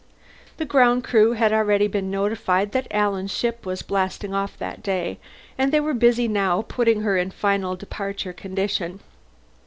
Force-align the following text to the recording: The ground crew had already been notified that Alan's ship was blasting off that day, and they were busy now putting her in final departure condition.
The 0.57 0.65
ground 0.65 1.03
crew 1.03 1.33
had 1.33 1.53
already 1.53 1.87
been 1.87 2.09
notified 2.09 2.71
that 2.71 2.87
Alan's 2.89 3.29
ship 3.29 3.67
was 3.67 3.83
blasting 3.83 4.33
off 4.33 4.57
that 4.57 4.81
day, 4.81 5.19
and 5.59 5.71
they 5.71 5.79
were 5.79 5.93
busy 5.93 6.27
now 6.27 6.63
putting 6.63 7.01
her 7.01 7.17
in 7.19 7.29
final 7.29 7.75
departure 7.75 8.33
condition. 8.33 9.01